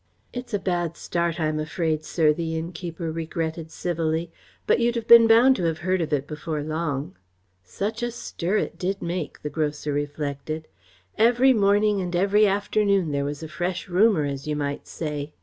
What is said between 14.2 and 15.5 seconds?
as you might say."